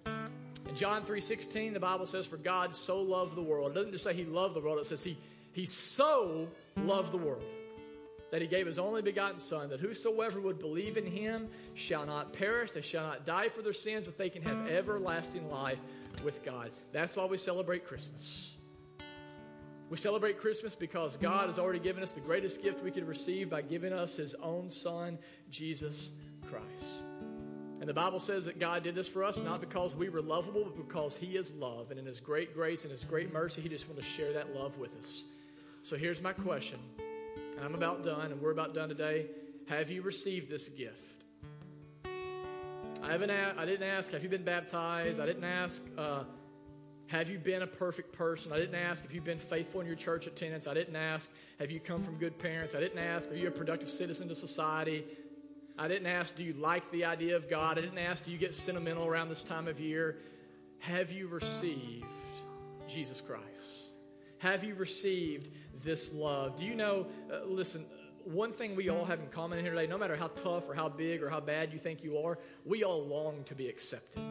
In 0.06 0.74
John 0.74 1.04
3:16, 1.04 1.74
the 1.74 1.80
Bible 1.80 2.06
says, 2.06 2.26
For 2.26 2.36
God 2.36 2.74
so 2.74 3.00
loved 3.00 3.36
the 3.36 3.42
world. 3.42 3.72
It 3.72 3.74
doesn't 3.74 3.92
just 3.92 4.04
say 4.04 4.14
he 4.14 4.24
loved 4.24 4.54
the 4.54 4.60
world, 4.60 4.78
it 4.78 4.86
says 4.86 5.02
he, 5.04 5.16
he 5.52 5.66
so 5.66 6.48
loved 6.76 7.12
the 7.12 7.18
world 7.18 7.44
that 8.30 8.40
he 8.40 8.46
gave 8.46 8.66
his 8.66 8.78
only 8.78 9.02
begotten 9.02 9.38
Son, 9.38 9.68
that 9.70 9.80
whosoever 9.80 10.40
would 10.40 10.58
believe 10.58 10.96
in 10.96 11.04
him 11.04 11.48
shall 11.74 12.06
not 12.06 12.32
perish, 12.32 12.72
they 12.72 12.80
shall 12.80 13.04
not 13.04 13.26
die 13.26 13.48
for 13.48 13.62
their 13.62 13.72
sins, 13.72 14.04
but 14.04 14.16
they 14.16 14.30
can 14.30 14.42
have 14.42 14.68
everlasting 14.68 15.50
life 15.50 15.80
with 16.22 16.44
God. 16.44 16.70
That's 16.92 17.16
why 17.16 17.24
we 17.24 17.36
celebrate 17.36 17.84
Christmas. 17.84 18.52
We 19.88 19.96
celebrate 19.96 20.38
Christmas 20.40 20.76
because 20.76 21.16
God 21.16 21.46
has 21.46 21.58
already 21.58 21.80
given 21.80 22.04
us 22.04 22.12
the 22.12 22.20
greatest 22.20 22.62
gift 22.62 22.84
we 22.84 22.92
could 22.92 23.08
receive 23.08 23.50
by 23.50 23.62
giving 23.62 23.92
us 23.92 24.14
his 24.14 24.36
own 24.36 24.68
Son, 24.68 25.18
Jesus 25.50 26.10
Christ. 26.48 27.04
And 27.80 27.88
the 27.88 27.94
Bible 27.94 28.20
says 28.20 28.44
that 28.44 28.60
God 28.60 28.82
did 28.82 28.94
this 28.94 29.08
for 29.08 29.24
us 29.24 29.38
not 29.38 29.58
because 29.58 29.96
we 29.96 30.10
were 30.10 30.20
lovable, 30.20 30.64
but 30.64 30.76
because 30.76 31.16
He 31.16 31.38
is 31.38 31.52
love. 31.54 31.90
And 31.90 31.98
in 31.98 32.04
His 32.04 32.20
great 32.20 32.54
grace 32.54 32.82
and 32.82 32.92
His 32.92 33.04
great 33.04 33.32
mercy, 33.32 33.62
He 33.62 33.70
just 33.70 33.88
wanted 33.88 34.02
to 34.02 34.06
share 34.06 34.34
that 34.34 34.54
love 34.54 34.76
with 34.78 34.94
us. 34.98 35.24
So 35.82 35.96
here's 35.96 36.20
my 36.20 36.32
question. 36.32 36.78
I'm 37.62 37.74
about 37.74 38.04
done, 38.04 38.32
and 38.32 38.40
we're 38.40 38.52
about 38.52 38.74
done 38.74 38.88
today. 38.88 39.26
Have 39.68 39.90
you 39.90 40.02
received 40.02 40.50
this 40.50 40.68
gift? 40.68 41.24
I 43.02 43.12
haven't. 43.12 43.30
I 43.30 43.64
didn't 43.64 43.88
ask. 43.88 44.10
Have 44.12 44.22
you 44.22 44.28
been 44.28 44.44
baptized? 44.44 45.20
I 45.20 45.26
didn't 45.26 45.44
ask. 45.44 45.82
Uh, 45.96 46.24
have 47.06 47.28
you 47.28 47.38
been 47.38 47.62
a 47.62 47.66
perfect 47.66 48.12
person? 48.12 48.52
I 48.52 48.58
didn't 48.58 48.76
ask 48.76 49.04
if 49.04 49.14
you've 49.14 49.24
been 49.24 49.38
faithful 49.38 49.80
in 49.80 49.86
your 49.86 49.96
church 49.96 50.26
attendance. 50.26 50.66
I 50.66 50.74
didn't 50.74 50.96
ask. 50.96 51.30
Have 51.58 51.70
you 51.70 51.80
come 51.80 52.02
from 52.02 52.16
good 52.18 52.38
parents? 52.38 52.74
I 52.74 52.80
didn't 52.80 52.98
ask. 52.98 53.30
Are 53.30 53.34
you 53.34 53.48
a 53.48 53.50
productive 53.50 53.90
citizen 53.90 54.28
to 54.28 54.34
society? 54.34 55.04
I 55.78 55.88
didn't 55.88 56.06
ask, 56.06 56.36
do 56.36 56.44
you 56.44 56.52
like 56.52 56.88
the 56.92 57.06
idea 57.06 57.36
of 57.36 57.48
God? 57.48 57.78
I 57.78 57.80
didn't 57.80 57.98
ask, 57.98 58.24
do 58.24 58.30
you 58.30 58.38
get 58.38 58.54
sentimental 58.54 59.06
around 59.06 59.28
this 59.28 59.42
time 59.42 59.66
of 59.66 59.80
year? 59.80 60.18
Have 60.80 61.10
you 61.10 61.26
received 61.26 62.04
Jesus 62.86 63.20
Christ? 63.20 63.89
Have 64.40 64.64
you 64.64 64.74
received 64.74 65.50
this 65.84 66.14
love? 66.14 66.56
Do 66.56 66.64
you 66.64 66.74
know, 66.74 67.06
uh, 67.30 67.44
listen, 67.44 67.84
one 68.24 68.52
thing 68.52 68.74
we 68.74 68.88
all 68.88 69.04
have 69.04 69.20
in 69.20 69.26
common 69.26 69.60
here 69.60 69.74
today, 69.74 69.86
no 69.86 69.98
matter 69.98 70.16
how 70.16 70.28
tough 70.28 70.66
or 70.66 70.74
how 70.74 70.88
big 70.88 71.22
or 71.22 71.28
how 71.28 71.40
bad 71.40 71.74
you 71.74 71.78
think 71.78 72.02
you 72.02 72.16
are, 72.16 72.38
we 72.64 72.82
all 72.82 73.04
long 73.04 73.44
to 73.44 73.54
be 73.54 73.68
accepted. 73.68 74.22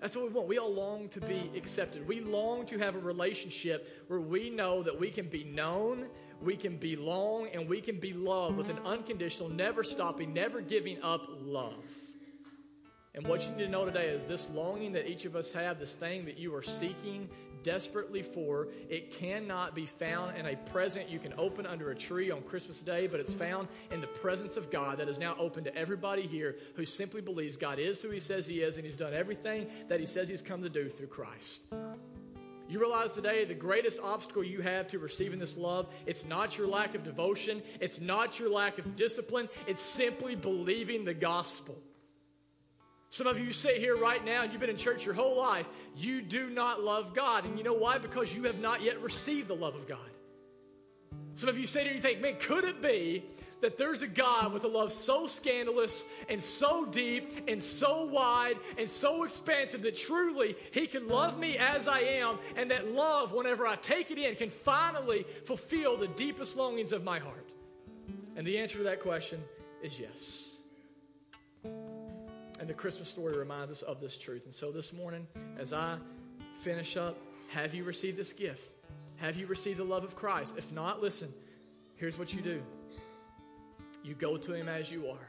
That's 0.00 0.16
what 0.16 0.26
we 0.26 0.32
want. 0.32 0.48
We 0.48 0.58
all 0.58 0.74
long 0.74 1.08
to 1.10 1.20
be 1.20 1.48
accepted. 1.56 2.06
We 2.08 2.20
long 2.20 2.66
to 2.66 2.78
have 2.78 2.96
a 2.96 2.98
relationship 2.98 4.04
where 4.08 4.20
we 4.20 4.50
know 4.50 4.82
that 4.82 4.98
we 4.98 5.08
can 5.08 5.28
be 5.28 5.44
known, 5.44 6.06
we 6.42 6.56
can 6.56 6.78
belong 6.78 7.50
and 7.54 7.68
we 7.68 7.80
can 7.80 8.00
be 8.00 8.12
loved 8.12 8.56
with 8.56 8.68
an 8.68 8.80
unconditional, 8.84 9.48
never 9.48 9.84
stopping, 9.84 10.32
never 10.32 10.60
giving 10.60 11.00
up 11.02 11.22
love. 11.40 11.84
And 13.16 13.26
what 13.26 13.42
you 13.44 13.56
need 13.56 13.64
to 13.64 13.68
know 13.70 13.86
today 13.86 14.08
is 14.08 14.26
this 14.26 14.50
longing 14.50 14.92
that 14.92 15.08
each 15.08 15.24
of 15.24 15.36
us 15.36 15.50
have, 15.52 15.78
this 15.78 15.94
thing 15.94 16.26
that 16.26 16.38
you 16.38 16.54
are 16.54 16.62
seeking 16.62 17.30
desperately 17.62 18.22
for, 18.22 18.68
it 18.90 19.10
cannot 19.10 19.74
be 19.74 19.86
found 19.86 20.36
in 20.36 20.44
a 20.44 20.54
present 20.54 21.08
you 21.08 21.18
can 21.18 21.32
open 21.38 21.64
under 21.64 21.90
a 21.90 21.94
tree 21.96 22.30
on 22.30 22.42
Christmas 22.42 22.80
Day, 22.80 23.06
but 23.06 23.18
it's 23.18 23.32
found 23.32 23.68
in 23.90 24.02
the 24.02 24.06
presence 24.06 24.58
of 24.58 24.70
God 24.70 24.98
that 24.98 25.08
is 25.08 25.18
now 25.18 25.34
open 25.38 25.64
to 25.64 25.74
everybody 25.74 26.26
here 26.26 26.58
who 26.74 26.84
simply 26.84 27.22
believes 27.22 27.56
God 27.56 27.78
is 27.78 28.02
who 28.02 28.10
He 28.10 28.20
says 28.20 28.46
He 28.46 28.60
is 28.60 28.76
and 28.76 28.84
He's 28.84 28.98
done 28.98 29.14
everything 29.14 29.66
that 29.88 29.98
He 29.98 30.06
says 30.06 30.28
He's 30.28 30.42
come 30.42 30.62
to 30.62 30.68
do 30.68 30.90
through 30.90 31.08
Christ. 31.08 31.62
You 32.68 32.80
realize 32.80 33.14
today 33.14 33.46
the 33.46 33.54
greatest 33.54 33.98
obstacle 34.02 34.44
you 34.44 34.60
have 34.60 34.88
to 34.88 34.98
receiving 34.98 35.38
this 35.38 35.56
love, 35.56 35.88
it's 36.04 36.26
not 36.26 36.58
your 36.58 36.66
lack 36.66 36.94
of 36.94 37.02
devotion, 37.02 37.62
it's 37.80 37.98
not 37.98 38.38
your 38.38 38.50
lack 38.50 38.78
of 38.78 38.94
discipline, 38.94 39.48
it's 39.66 39.80
simply 39.80 40.34
believing 40.34 41.06
the 41.06 41.14
gospel. 41.14 41.78
Some 43.10 43.26
of 43.26 43.38
you 43.38 43.52
sit 43.52 43.78
here 43.78 43.96
right 43.96 44.24
now 44.24 44.42
and 44.42 44.52
you've 44.52 44.60
been 44.60 44.70
in 44.70 44.76
church 44.76 45.04
your 45.04 45.14
whole 45.14 45.36
life. 45.38 45.68
You 45.96 46.20
do 46.20 46.50
not 46.50 46.82
love 46.82 47.14
God. 47.14 47.44
And 47.44 47.56
you 47.56 47.64
know 47.64 47.74
why? 47.74 47.98
Because 47.98 48.34
you 48.34 48.44
have 48.44 48.58
not 48.58 48.82
yet 48.82 49.00
received 49.02 49.48
the 49.48 49.54
love 49.54 49.74
of 49.74 49.86
God. 49.86 49.98
Some 51.34 51.48
of 51.48 51.58
you 51.58 51.66
sit 51.66 51.82
here 51.82 51.92
and 51.92 51.96
you 51.96 52.02
think, 52.02 52.20
man, 52.20 52.36
could 52.38 52.64
it 52.64 52.82
be 52.82 53.24
that 53.60 53.78
there's 53.78 54.02
a 54.02 54.06
God 54.06 54.52
with 54.52 54.64
a 54.64 54.68
love 54.68 54.92
so 54.92 55.26
scandalous 55.26 56.04
and 56.28 56.42
so 56.42 56.84
deep 56.84 57.48
and 57.48 57.62
so 57.62 58.04
wide 58.04 58.56
and 58.78 58.90
so 58.90 59.24
expansive 59.24 59.82
that 59.82 59.96
truly 59.96 60.56
He 60.72 60.86
can 60.86 61.08
love 61.08 61.38
me 61.38 61.56
as 61.56 61.88
I 61.88 62.00
am, 62.00 62.38
and 62.56 62.70
that 62.70 62.92
love, 62.92 63.32
whenever 63.32 63.66
I 63.66 63.76
take 63.76 64.10
it 64.10 64.18
in, 64.18 64.34
can 64.34 64.50
finally 64.50 65.24
fulfill 65.44 65.96
the 65.96 66.08
deepest 66.08 66.56
longings 66.56 66.92
of 66.92 67.04
my 67.04 67.18
heart? 67.18 67.48
And 68.36 68.46
the 68.46 68.58
answer 68.58 68.78
to 68.78 68.84
that 68.84 69.00
question 69.00 69.42
is 69.82 69.98
yes. 69.98 70.55
And 72.58 72.68
the 72.68 72.74
Christmas 72.74 73.08
story 73.08 73.36
reminds 73.36 73.70
us 73.70 73.82
of 73.82 74.00
this 74.00 74.16
truth. 74.16 74.44
And 74.44 74.54
so 74.54 74.72
this 74.72 74.92
morning, 74.92 75.26
as 75.58 75.72
I 75.72 75.98
finish 76.62 76.96
up, 76.96 77.18
have 77.48 77.74
you 77.74 77.84
received 77.84 78.16
this 78.16 78.32
gift? 78.32 78.70
Have 79.16 79.36
you 79.36 79.46
received 79.46 79.78
the 79.78 79.84
love 79.84 80.04
of 80.04 80.16
Christ? 80.16 80.54
If 80.56 80.72
not, 80.72 81.02
listen, 81.02 81.32
here's 81.96 82.18
what 82.18 82.32
you 82.34 82.40
do 82.40 82.62
you 84.02 84.14
go 84.14 84.36
to 84.36 84.52
Him 84.52 84.68
as 84.68 84.90
you 84.90 85.08
are 85.08 85.28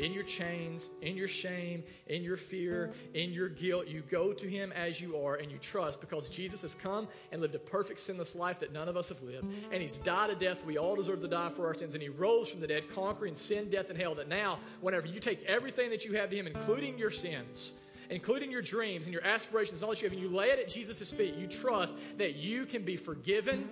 in 0.00 0.12
your 0.12 0.22
chains, 0.22 0.90
in 1.02 1.16
your 1.16 1.28
shame, 1.28 1.84
in 2.08 2.22
your 2.22 2.36
fear, 2.36 2.92
in 3.14 3.32
your 3.32 3.48
guilt. 3.48 3.86
You 3.86 4.02
go 4.10 4.32
to 4.32 4.48
Him 4.48 4.72
as 4.72 5.00
you 5.00 5.16
are 5.16 5.36
and 5.36 5.52
you 5.52 5.58
trust 5.58 6.00
because 6.00 6.28
Jesus 6.28 6.62
has 6.62 6.74
come 6.74 7.06
and 7.30 7.40
lived 7.40 7.54
a 7.54 7.58
perfect 7.58 8.00
sinless 8.00 8.34
life 8.34 8.58
that 8.60 8.72
none 8.72 8.88
of 8.88 8.96
us 8.96 9.10
have 9.10 9.22
lived. 9.22 9.46
And 9.70 9.82
He's 9.82 9.98
died 9.98 10.30
a 10.30 10.34
death 10.34 10.64
we 10.64 10.78
all 10.78 10.96
deserve 10.96 11.20
to 11.20 11.28
die 11.28 11.50
for 11.50 11.66
our 11.66 11.74
sins. 11.74 11.94
And 11.94 12.02
He 12.02 12.08
rose 12.08 12.48
from 12.48 12.60
the 12.60 12.66
dead, 12.66 12.84
conquering 12.94 13.34
sin, 13.34 13.68
death, 13.70 13.90
and 13.90 14.00
hell. 14.00 14.14
That 14.14 14.28
now, 14.28 14.58
whenever 14.80 15.06
you 15.06 15.20
take 15.20 15.44
everything 15.44 15.90
that 15.90 16.04
you 16.04 16.14
have 16.14 16.30
to 16.30 16.36
Him, 16.36 16.46
including 16.46 16.98
your 16.98 17.10
sins, 17.10 17.74
including 18.08 18.50
your 18.50 18.62
dreams 18.62 19.04
and 19.04 19.12
your 19.12 19.24
aspirations 19.24 19.80
and 19.80 19.84
all 19.84 19.90
that 19.90 20.02
you 20.02 20.08
have, 20.08 20.12
and 20.12 20.22
you 20.22 20.34
lay 20.34 20.48
it 20.48 20.58
at 20.58 20.68
Jesus' 20.68 21.12
feet, 21.12 21.34
you 21.34 21.46
trust 21.46 21.94
that 22.16 22.36
you 22.36 22.64
can 22.64 22.82
be 22.82 22.96
forgiven 22.96 23.68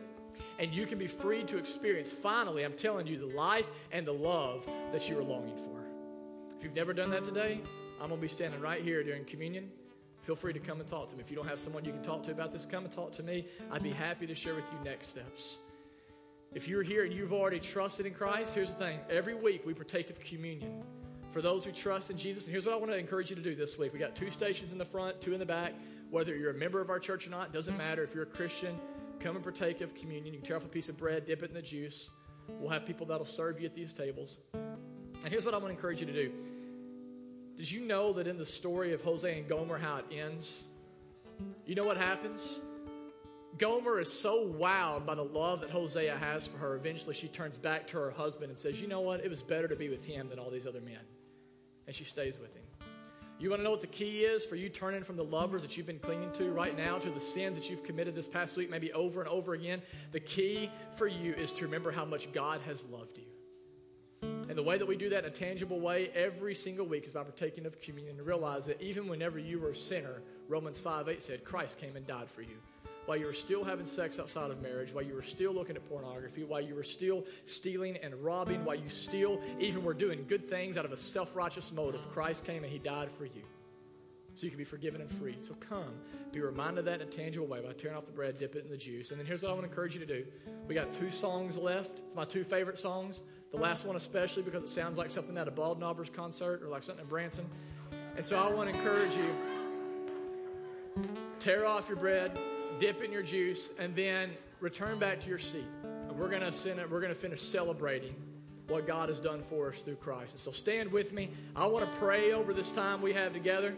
and 0.58 0.72
you 0.72 0.86
can 0.86 0.98
be 0.98 1.06
freed 1.06 1.48
to 1.48 1.56
experience, 1.56 2.12
finally, 2.12 2.64
I'm 2.64 2.74
telling 2.74 3.06
you, 3.06 3.18
the 3.18 3.34
life 3.36 3.68
and 3.90 4.06
the 4.06 4.12
love 4.12 4.64
that 4.92 5.08
you 5.08 5.18
are 5.18 5.24
longing 5.24 5.56
for. 5.56 5.87
If 6.58 6.64
you've 6.64 6.74
never 6.74 6.92
done 6.92 7.10
that 7.10 7.22
today, 7.22 7.60
I'm 8.00 8.08
going 8.08 8.20
to 8.20 8.22
be 8.22 8.26
standing 8.26 8.60
right 8.60 8.82
here 8.82 9.04
during 9.04 9.24
communion. 9.24 9.70
Feel 10.22 10.34
free 10.34 10.52
to 10.52 10.58
come 10.58 10.80
and 10.80 10.88
talk 10.88 11.08
to 11.08 11.14
me. 11.14 11.22
If 11.22 11.30
you 11.30 11.36
don't 11.36 11.46
have 11.46 11.60
someone 11.60 11.84
you 11.84 11.92
can 11.92 12.02
talk 12.02 12.24
to 12.24 12.32
about 12.32 12.52
this, 12.52 12.66
come 12.66 12.84
and 12.84 12.92
talk 12.92 13.12
to 13.12 13.22
me. 13.22 13.46
I'd 13.70 13.84
be 13.84 13.92
happy 13.92 14.26
to 14.26 14.34
share 14.34 14.56
with 14.56 14.64
you 14.72 14.84
next 14.84 15.06
steps. 15.06 15.58
If 16.54 16.66
you're 16.66 16.82
here 16.82 17.04
and 17.04 17.12
you've 17.12 17.32
already 17.32 17.60
trusted 17.60 18.06
in 18.06 18.12
Christ, 18.12 18.54
here's 18.54 18.70
the 18.70 18.76
thing. 18.76 18.98
Every 19.08 19.36
week 19.36 19.64
we 19.64 19.72
partake 19.72 20.10
of 20.10 20.18
communion. 20.18 20.82
For 21.30 21.40
those 21.40 21.64
who 21.64 21.70
trust 21.70 22.10
in 22.10 22.16
Jesus, 22.16 22.46
and 22.46 22.52
here's 22.52 22.66
what 22.66 22.74
I 22.74 22.76
want 22.76 22.90
to 22.90 22.98
encourage 22.98 23.30
you 23.30 23.36
to 23.36 23.42
do 23.42 23.54
this 23.54 23.78
week. 23.78 23.92
We 23.92 24.00
got 24.00 24.16
two 24.16 24.28
stations 24.28 24.72
in 24.72 24.78
the 24.78 24.84
front, 24.84 25.20
two 25.20 25.34
in 25.34 25.38
the 25.38 25.46
back. 25.46 25.74
Whether 26.10 26.36
you're 26.36 26.50
a 26.50 26.58
member 26.58 26.80
of 26.80 26.90
our 26.90 26.98
church 26.98 27.28
or 27.28 27.30
not, 27.30 27.52
doesn't 27.52 27.78
matter. 27.78 28.02
If 28.02 28.14
you're 28.14 28.24
a 28.24 28.26
Christian, 28.26 28.80
come 29.20 29.36
and 29.36 29.44
partake 29.44 29.80
of 29.80 29.94
communion. 29.94 30.34
You 30.34 30.40
can 30.40 30.48
tear 30.48 30.56
off 30.56 30.64
a 30.64 30.68
piece 30.68 30.88
of 30.88 30.96
bread, 30.96 31.24
dip 31.24 31.44
it 31.44 31.50
in 31.50 31.54
the 31.54 31.62
juice. 31.62 32.10
We'll 32.48 32.70
have 32.70 32.84
people 32.84 33.06
that'll 33.06 33.24
serve 33.24 33.60
you 33.60 33.66
at 33.66 33.74
these 33.74 33.92
tables. 33.92 34.38
And 35.22 35.32
here's 35.32 35.44
what 35.44 35.54
I 35.54 35.58
want 35.58 35.68
to 35.68 35.76
encourage 35.76 36.00
you 36.00 36.06
to 36.06 36.12
do. 36.12 36.32
Did 37.56 37.70
you 37.70 37.80
know 37.80 38.12
that 38.12 38.26
in 38.26 38.38
the 38.38 38.46
story 38.46 38.92
of 38.92 39.02
Hosea 39.02 39.36
and 39.36 39.48
Gomer, 39.48 39.78
how 39.78 39.96
it 39.96 40.04
ends? 40.12 40.62
You 41.66 41.74
know 41.74 41.84
what 41.84 41.96
happens? 41.96 42.60
Gomer 43.58 43.98
is 43.98 44.12
so 44.12 44.46
wowed 44.46 45.04
by 45.04 45.16
the 45.16 45.24
love 45.24 45.60
that 45.62 45.70
Hosea 45.70 46.16
has 46.16 46.46
for 46.46 46.58
her. 46.58 46.76
Eventually, 46.76 47.14
she 47.14 47.26
turns 47.26 47.56
back 47.56 47.88
to 47.88 47.96
her 47.96 48.10
husband 48.10 48.50
and 48.50 48.58
says, 48.58 48.80
You 48.80 48.86
know 48.86 49.00
what? 49.00 49.24
It 49.24 49.28
was 49.28 49.42
better 49.42 49.66
to 49.66 49.74
be 49.74 49.88
with 49.88 50.04
him 50.04 50.28
than 50.28 50.38
all 50.38 50.50
these 50.50 50.66
other 50.66 50.80
men. 50.80 51.00
And 51.86 51.96
she 51.96 52.04
stays 52.04 52.38
with 52.38 52.54
him. 52.54 52.62
You 53.40 53.50
want 53.50 53.60
to 53.60 53.64
know 53.64 53.70
what 53.70 53.80
the 53.80 53.86
key 53.86 54.20
is 54.20 54.44
for 54.44 54.56
you 54.56 54.68
turning 54.68 55.04
from 55.04 55.16
the 55.16 55.24
lovers 55.24 55.62
that 55.62 55.76
you've 55.76 55.86
been 55.86 56.00
clinging 56.00 56.32
to 56.32 56.50
right 56.50 56.76
now 56.76 56.98
to 56.98 57.10
the 57.10 57.20
sins 57.20 57.56
that 57.56 57.70
you've 57.70 57.84
committed 57.84 58.14
this 58.14 58.26
past 58.26 58.56
week, 58.56 58.68
maybe 58.68 58.92
over 58.92 59.20
and 59.20 59.28
over 59.28 59.54
again? 59.54 59.80
The 60.12 60.20
key 60.20 60.70
for 60.96 61.06
you 61.06 61.34
is 61.34 61.52
to 61.54 61.64
remember 61.64 61.90
how 61.90 62.04
much 62.04 62.32
God 62.32 62.60
has 62.66 62.84
loved 62.86 63.16
you. 63.16 63.24
And 64.48 64.56
the 64.56 64.62
way 64.62 64.78
that 64.78 64.86
we 64.86 64.96
do 64.96 65.10
that 65.10 65.24
in 65.24 65.30
a 65.30 65.34
tangible 65.34 65.78
way 65.78 66.10
every 66.14 66.54
single 66.54 66.86
week 66.86 67.04
is 67.06 67.12
by 67.12 67.22
partaking 67.22 67.66
of 67.66 67.78
communion 67.80 68.16
and 68.16 68.26
realize 68.26 68.64
that 68.66 68.80
even 68.80 69.06
whenever 69.06 69.38
you 69.38 69.58
were 69.58 69.70
a 69.70 69.74
sinner, 69.74 70.22
Romans 70.48 70.78
5 70.78 71.08
8 71.08 71.22
said, 71.22 71.44
Christ 71.44 71.78
came 71.78 71.96
and 71.96 72.06
died 72.06 72.30
for 72.30 72.40
you. 72.40 72.56
While 73.04 73.18
you 73.18 73.26
were 73.26 73.34
still 73.34 73.64
having 73.64 73.86
sex 73.86 74.18
outside 74.18 74.50
of 74.50 74.60
marriage, 74.62 74.92
while 74.92 75.04
you 75.04 75.14
were 75.14 75.22
still 75.22 75.52
looking 75.52 75.76
at 75.76 75.88
pornography, 75.88 76.44
while 76.44 76.60
you 76.60 76.74
were 76.74 76.84
still 76.84 77.24
stealing 77.44 77.96
and 77.98 78.14
robbing, 78.16 78.64
while 78.64 78.74
you 78.74 78.88
still 78.88 79.40
even 79.60 79.82
were 79.82 79.94
doing 79.94 80.24
good 80.28 80.48
things 80.48 80.76
out 80.76 80.84
of 80.84 80.92
a 80.92 80.96
self 80.96 81.36
righteous 81.36 81.70
motive, 81.72 82.00
Christ 82.12 82.44
came 82.44 82.64
and 82.64 82.72
He 82.72 82.78
died 82.78 83.10
for 83.16 83.24
you 83.24 83.42
so 84.38 84.44
you 84.44 84.50
can 84.50 84.58
be 84.58 84.64
forgiven 84.64 85.00
and 85.00 85.10
freed. 85.10 85.42
So 85.42 85.54
come, 85.54 85.92
be 86.32 86.40
reminded 86.40 86.80
of 86.80 86.84
that 86.84 87.00
in 87.00 87.08
a 87.08 87.10
tangible 87.10 87.46
way 87.46 87.60
by 87.60 87.72
tearing 87.72 87.96
off 87.96 88.06
the 88.06 88.12
bread, 88.12 88.38
dip 88.38 88.54
it 88.54 88.64
in 88.64 88.70
the 88.70 88.76
juice. 88.76 89.10
And 89.10 89.18
then 89.18 89.26
here's 89.26 89.42
what 89.42 89.50
I 89.50 89.52
want 89.52 89.64
to 89.64 89.68
encourage 89.68 89.94
you 89.94 90.00
to 90.00 90.06
do. 90.06 90.24
We 90.66 90.74
got 90.74 90.92
two 90.92 91.10
songs 91.10 91.56
left. 91.56 91.98
It's 92.04 92.14
my 92.14 92.24
two 92.24 92.44
favorite 92.44 92.78
songs. 92.78 93.22
The 93.50 93.56
last 93.56 93.84
one, 93.84 93.96
especially 93.96 94.42
because 94.42 94.62
it 94.62 94.68
sounds 94.68 94.98
like 94.98 95.10
something 95.10 95.36
at 95.36 95.48
a 95.48 95.50
Bald 95.50 95.80
Knobbers 95.80 96.10
concert 96.10 96.62
or 96.62 96.68
like 96.68 96.82
something 96.82 97.02
in 97.02 97.08
Branson. 97.08 97.46
And 98.16 98.24
so 98.24 98.38
I 98.38 98.52
want 98.52 98.70
to 98.70 98.78
encourage 98.78 99.16
you 99.16 99.34
tear 101.40 101.66
off 101.66 101.88
your 101.88 101.98
bread, 101.98 102.38
dip 102.78 103.02
in 103.02 103.10
your 103.10 103.22
juice, 103.22 103.70
and 103.78 103.94
then 103.94 104.30
return 104.60 104.98
back 104.98 105.20
to 105.20 105.28
your 105.28 105.38
seat. 105.38 105.66
And 105.82 106.18
we're 106.18 106.32
it, 106.32 106.90
we're 106.90 107.00
going 107.00 107.14
to 107.14 107.14
finish 107.14 107.42
celebrating 107.42 108.14
what 108.68 108.86
God 108.86 109.08
has 109.08 109.18
done 109.18 109.42
for 109.48 109.70
us 109.70 109.82
through 109.82 109.96
Christ. 109.96 110.34
And 110.34 110.40
so 110.40 110.50
stand 110.50 110.92
with 110.92 111.12
me. 111.12 111.30
I 111.56 111.66
want 111.66 111.90
to 111.90 111.98
pray 111.98 112.32
over 112.32 112.52
this 112.52 112.70
time 112.70 113.00
we 113.00 113.14
have 113.14 113.32
together. 113.32 113.74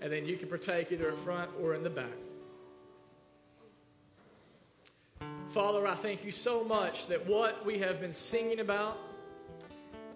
And 0.00 0.12
then 0.12 0.24
you 0.26 0.36
can 0.36 0.48
partake 0.48 0.92
either 0.92 1.10
in 1.10 1.16
front 1.16 1.50
or 1.62 1.74
in 1.74 1.82
the 1.82 1.90
back. 1.90 2.06
Father, 5.48 5.86
I 5.86 5.94
thank 5.94 6.24
you 6.24 6.30
so 6.30 6.62
much 6.62 7.08
that 7.08 7.26
what 7.26 7.66
we 7.66 7.78
have 7.80 8.00
been 8.00 8.12
singing 8.12 8.60
about 8.60 8.98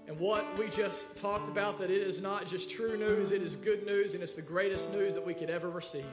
and 0.07 0.19
what 0.19 0.59
we 0.59 0.69
just 0.69 1.17
talked 1.17 1.49
about, 1.49 1.79
that 1.81 1.91
it 1.91 2.03
is 2.03 2.21
not 2.21 2.47
just 2.47 2.71
true 2.71 2.97
news, 2.97 3.33
it 3.33 3.43
is 3.43 3.57
good 3.57 3.85
news, 3.85 4.15
and 4.15 4.23
it's 4.23 4.35
the 4.35 4.43
greatest 4.43 4.93
news 4.93 5.15
that 5.15 5.27
we 5.27 5.35
could 5.35 5.51
ever 5.51 5.71
receive. 5.71 6.05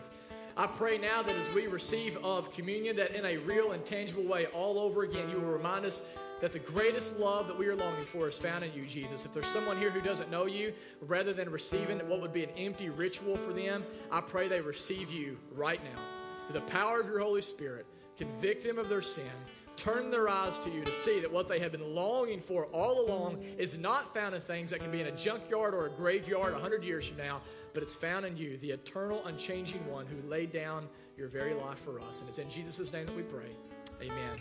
I 0.62 0.68
pray 0.68 1.00
now 1.00 1.24
that 1.24 1.36
as 1.36 1.56
we 1.56 1.66
receive 1.66 2.24
of 2.24 2.52
communion, 2.52 2.96
that 2.98 3.16
in 3.16 3.26
a 3.26 3.38
real 3.38 3.72
and 3.72 3.84
tangible 3.84 4.22
way, 4.22 4.46
all 4.46 4.78
over 4.78 5.02
again, 5.02 5.28
you 5.28 5.38
will 5.38 5.52
remind 5.52 5.86
us 5.86 6.04
that 6.40 6.52
the 6.52 6.60
greatest 6.60 7.18
love 7.18 7.48
that 7.48 7.58
we 7.58 7.66
are 7.66 7.76
longing 7.76 8.06
for 8.06 8.30
is 8.30 8.38
found 8.38 8.64
in 8.64 8.72
you, 8.72 8.86
Jesus. 8.86 9.26
If 9.26 9.34
there's 9.34 9.48
someone 9.48 9.80
here 9.80 9.90
who 9.90 10.02
doesn't 10.02 10.30
know 10.30 10.46
you, 10.46 10.72
rather 11.02 11.34
than 11.34 11.50
receiving 11.50 11.98
what 12.08 12.22
would 12.22 12.32
be 12.32 12.44
an 12.44 12.52
empty 12.52 12.92
ritual 12.92 13.38
for 13.38 13.54
them, 13.54 13.84
I 14.12 14.22
pray 14.22 14.48
they 14.48 14.62
receive 14.62 15.12
you 15.12 15.40
right 15.56 15.84
now. 15.84 16.00
Through 16.46 16.60
the 16.60 16.68
power 16.68 17.00
of 17.00 17.08
your 17.08 17.22
Holy 17.22 17.42
Spirit, 17.42 17.88
convict 18.16 18.64
them 18.64 18.78
of 18.78 18.88
their 18.88 19.02
sin, 19.02 19.32
turn 19.78 20.12
their 20.12 20.30
eyes 20.30 20.60
to 20.60 20.70
you 20.70 20.84
to 20.84 20.94
see 20.94 21.20
that 21.20 21.32
what 21.32 21.48
they 21.48 21.60
have 21.60 21.72
been 21.72 21.96
longing 21.96 22.40
for 22.40 22.66
all 22.68 23.06
along 23.06 23.44
is 23.58 23.78
not 23.78 24.14
found 24.14 24.36
in 24.36 24.42
things 24.42 24.70
that 24.70 24.80
can 24.80 24.92
be 24.92 25.02
in 25.02 25.08
a 25.08 25.12
junkyard 25.12 25.74
or 25.74 25.86
a 25.86 25.90
graveyard 25.90 26.54
100 26.54 26.84
years 26.84 27.08
from 27.08 27.18
now, 27.18 27.42
but 27.74 27.84
it's 27.84 27.96
found 27.96 28.26
in 28.26 28.38
you, 28.38 28.58
the 28.58 28.72
eternal, 28.72 29.26
unchanging 29.26 29.86
one 29.88 30.06
who 30.06 30.28
laid 30.30 30.52
down 30.52 30.88
your 31.18 31.28
very 31.28 31.54
life 31.54 31.80
for 31.80 32.00
us. 32.02 32.20
And 32.20 32.30
it's 32.30 32.40
in 32.40 32.50
Jesus' 32.50 32.92
name 32.92 33.06
that 33.06 33.16
we 33.16 33.24
pray. 33.24 33.56
Amen. 34.02 34.40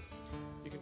You 0.64 0.70
can. 0.70 0.80